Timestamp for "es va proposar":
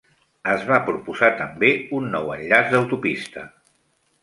0.53-1.29